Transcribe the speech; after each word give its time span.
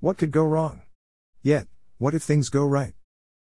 What 0.00 0.16
could 0.16 0.30
go 0.30 0.44
wrong? 0.44 0.82
Yet, 1.42 1.66
what 1.98 2.14
if 2.14 2.22
things 2.22 2.50
go 2.50 2.64
right? 2.64 2.94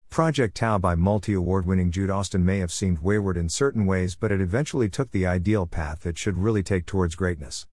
Project 0.09 0.57
Tau 0.57 0.79
by 0.79 0.95
multi 0.95 1.33
award 1.33 1.67
winning 1.67 1.91
Jude 1.91 2.09
Austin 2.09 2.43
may 2.43 2.57
have 2.57 2.71
seemed 2.71 3.03
wayward 3.03 3.37
in 3.37 3.47
certain 3.47 3.85
ways, 3.85 4.15
but 4.15 4.31
it 4.31 4.41
eventually 4.41 4.89
took 4.89 5.11
the 5.11 5.27
ideal 5.27 5.67
path 5.67 6.07
it 6.07 6.17
should 6.17 6.35
really 6.35 6.63
take 6.63 6.87
towards 6.87 7.13
greatness. 7.13 7.67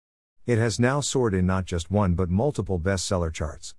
It 0.44 0.58
has 0.58 0.78
now 0.78 1.00
soared 1.00 1.32
in 1.32 1.46
not 1.46 1.64
just 1.64 1.90
one 1.90 2.14
but 2.14 2.28
multiple 2.28 2.78
bestseller 2.78 3.32
charts. 3.32 3.74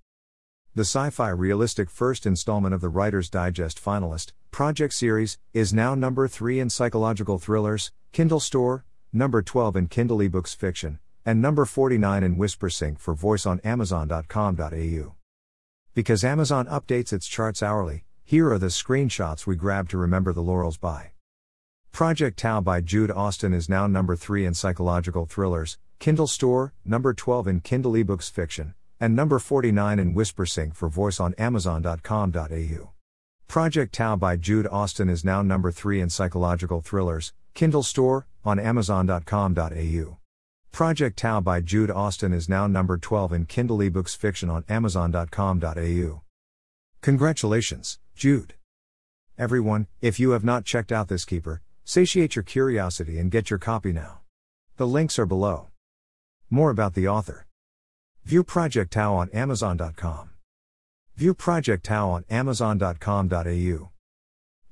The 0.74 0.80
sci 0.80 1.10
fi 1.10 1.28
realistic 1.28 1.88
first 1.88 2.26
installment 2.26 2.74
of 2.74 2.80
the 2.80 2.88
Writer's 2.88 3.30
Digest 3.30 3.80
finalist, 3.80 4.32
Project 4.50 4.92
Series, 4.92 5.38
is 5.54 5.72
now 5.72 5.94
number 5.94 6.26
3 6.26 6.58
in 6.58 6.68
psychological 6.68 7.38
thrillers, 7.38 7.92
Kindle 8.10 8.40
Store, 8.40 8.84
number 9.12 9.40
12 9.40 9.76
in 9.76 9.86
Kindle 9.86 10.18
eBooks 10.18 10.56
fiction, 10.56 10.98
and 11.26 11.42
number 11.42 11.64
49 11.64 12.22
in 12.22 12.36
WhisperSync 12.36 12.98
for 13.00 13.12
voice 13.12 13.44
on 13.44 13.60
Amazon.com.au. 13.64 15.14
Because 15.92 16.24
Amazon 16.24 16.66
updates 16.66 17.12
its 17.12 17.26
charts 17.26 17.62
hourly, 17.62 18.04
here 18.24 18.50
are 18.52 18.58
the 18.58 18.66
screenshots 18.66 19.46
we 19.46 19.56
grabbed 19.56 19.90
to 19.90 19.98
remember 19.98 20.32
the 20.32 20.42
laurels 20.42 20.76
by. 20.78 21.10
Project 21.90 22.38
Tau 22.38 22.60
by 22.60 22.80
Jude 22.80 23.10
Austin 23.10 23.52
is 23.52 23.68
now 23.68 23.86
number 23.86 24.14
3 24.14 24.46
in 24.46 24.54
psychological 24.54 25.26
thrillers, 25.26 25.78
Kindle 25.98 26.26
Store, 26.26 26.74
number 26.84 27.12
12 27.12 27.48
in 27.48 27.60
Kindle 27.60 27.92
eBooks 27.92 28.30
fiction, 28.30 28.74
and 29.00 29.16
number 29.16 29.38
49 29.38 29.98
in 29.98 30.14
WhisperSync 30.14 30.74
for 30.76 30.88
voice 30.88 31.18
on 31.18 31.34
Amazon.com.au. 31.38 32.90
Project 33.48 33.94
Tau 33.94 34.16
by 34.16 34.36
Jude 34.36 34.66
Austin 34.66 35.08
is 35.08 35.24
now 35.24 35.42
number 35.42 35.72
3 35.72 36.00
in 36.00 36.10
psychological 36.10 36.82
thrillers, 36.82 37.32
Kindle 37.54 37.82
Store, 37.82 38.26
on 38.44 38.58
Amazon.com.au. 38.58 40.18
Project 40.76 41.18
Tau 41.18 41.40
by 41.40 41.62
Jude 41.62 41.90
Austin 41.90 42.34
is 42.34 42.50
now 42.50 42.66
number 42.66 42.98
12 42.98 43.32
in 43.32 43.46
Kindle 43.46 43.78
eBooks 43.78 44.14
fiction 44.14 44.50
on 44.50 44.62
Amazon.com.au. 44.68 46.20
Congratulations, 47.00 47.98
Jude. 48.14 48.52
Everyone, 49.38 49.86
if 50.02 50.20
you 50.20 50.32
have 50.32 50.44
not 50.44 50.66
checked 50.66 50.92
out 50.92 51.08
this 51.08 51.24
keeper, 51.24 51.62
satiate 51.86 52.36
your 52.36 52.42
curiosity 52.42 53.18
and 53.18 53.30
get 53.30 53.48
your 53.48 53.58
copy 53.58 53.90
now. 53.90 54.20
The 54.76 54.86
links 54.86 55.18
are 55.18 55.24
below. 55.24 55.68
More 56.50 56.68
about 56.68 56.92
the 56.92 57.08
author. 57.08 57.46
View 58.26 58.44
Project 58.44 58.92
Tau 58.92 59.14
on 59.14 59.30
Amazon.com. 59.30 60.28
View 61.16 61.32
Project 61.32 61.86
Tau 61.86 62.10
on 62.10 62.26
Amazon.com.au. 62.28 63.90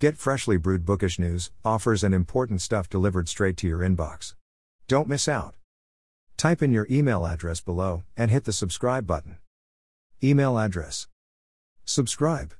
Get 0.01 0.19
freshly 0.19 0.59
brewed 0.59 0.85
bookish 0.85 1.19
news, 1.19 1.51
offers, 1.65 2.05
and 2.05 2.15
important 2.15 2.61
stuff 2.61 2.91
delivered 2.91 3.27
straight 3.27 3.57
to 3.57 3.67
your 3.67 3.79
inbox. 3.79 4.35
Don't 4.87 5.09
miss 5.09 5.29
out. 5.29 5.55
Type 6.37 6.63
in 6.63 6.73
your 6.73 6.87
email 6.91 7.27
address 7.27 7.61
below 7.61 8.03
and 8.17 8.31
hit 8.31 8.45
the 8.45 8.53
subscribe 8.53 9.07
button. 9.07 9.39
Email 10.23 10.59
address. 10.59 11.09
Subscribe. 11.85 12.55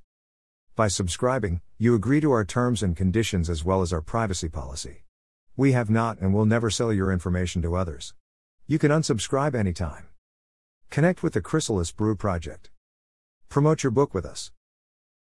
By 0.77 0.89
subscribing, 0.89 1.61
you 1.79 1.95
agree 1.95 2.21
to 2.21 2.33
our 2.33 2.45
terms 2.45 2.83
and 2.83 2.97
conditions 2.97 3.51
as 3.51 3.65
well 3.65 3.83
as 3.83 3.93
our 3.93 4.01
privacy 4.01 4.49
policy. 4.49 5.05
We 5.57 5.73
have 5.73 5.91
not 5.91 6.19
and 6.21 6.33
will 6.33 6.47
never 6.47 6.71
sell 6.71 6.93
your 6.93 7.13
information 7.13 7.63
to 7.63 7.77
others. 7.77 8.15
You 8.67 8.79
can 8.79 8.91
unsubscribe 8.91 9.55
anytime. 9.55 10.09
Connect 10.91 11.23
with 11.23 11.35
the 11.35 11.41
Chrysalis 11.41 11.93
Brew 11.93 12.17
Project. 12.17 12.71
Promote 13.49 13.83
your 13.83 13.91
book 13.91 14.15
with 14.15 14.25
us. 14.25 14.53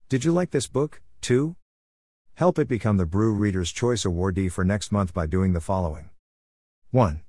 Did 0.08 0.24
you 0.24 0.32
like 0.32 0.50
this 0.50 0.66
book, 0.66 1.02
too? 1.20 1.56
Help 2.34 2.58
it 2.58 2.68
become 2.68 2.96
the 2.96 3.06
Brew 3.06 3.32
Reader's 3.32 3.72
Choice 3.72 4.04
awardee 4.04 4.50
for 4.50 4.64
next 4.64 4.92
month 4.92 5.12
by 5.12 5.26
doing 5.26 5.52
the 5.52 5.60
following 5.60 6.10
1. 6.90 7.23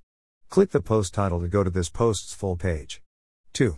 Click 0.55 0.71
the 0.71 0.79
post 0.79 1.13
title 1.13 1.41
to 1.41 1.49
go 1.49 1.65
to 1.65 1.69
this 1.69 1.89
post's 1.89 2.33
full 2.33 2.55
page. 2.55 3.01
2. 3.51 3.77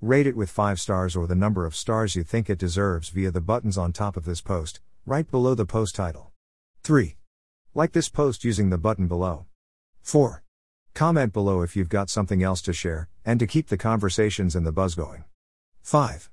Rate 0.00 0.26
it 0.26 0.34
with 0.34 0.50
5 0.50 0.80
stars 0.80 1.14
or 1.14 1.28
the 1.28 1.36
number 1.36 1.64
of 1.64 1.76
stars 1.76 2.16
you 2.16 2.24
think 2.24 2.50
it 2.50 2.58
deserves 2.58 3.10
via 3.10 3.30
the 3.30 3.40
buttons 3.40 3.78
on 3.78 3.92
top 3.92 4.16
of 4.16 4.24
this 4.24 4.40
post, 4.40 4.80
right 5.06 5.30
below 5.30 5.54
the 5.54 5.64
post 5.64 5.94
title. 5.94 6.32
3. 6.82 7.14
Like 7.72 7.92
this 7.92 8.08
post 8.08 8.42
using 8.42 8.68
the 8.68 8.76
button 8.76 9.06
below. 9.06 9.46
4. 10.02 10.42
Comment 10.92 11.32
below 11.32 11.62
if 11.62 11.76
you've 11.76 11.88
got 11.88 12.10
something 12.10 12.42
else 12.42 12.62
to 12.62 12.72
share, 12.72 13.08
and 13.24 13.38
to 13.38 13.46
keep 13.46 13.68
the 13.68 13.78
conversations 13.78 14.56
and 14.56 14.66
the 14.66 14.72
buzz 14.72 14.96
going. 14.96 15.22
5. 15.82 16.32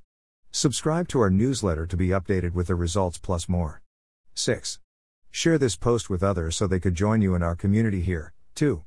Subscribe 0.49 1.07
to 1.09 1.19
our 1.19 1.29
newsletter 1.29 1.85
to 1.85 1.95
be 1.95 2.07
updated 2.07 2.53
with 2.53 2.65
the 2.65 2.73
results 2.73 3.19
plus 3.19 3.47
more. 3.47 3.83
6. 4.33 4.79
Share 5.29 5.59
this 5.59 5.75
post 5.75 6.09
with 6.09 6.23
others 6.23 6.55
so 6.55 6.65
they 6.65 6.79
could 6.79 6.95
join 6.95 7.21
you 7.21 7.35
in 7.35 7.43
our 7.43 7.55
community 7.55 8.01
here, 8.01 8.33
too. 8.55 8.81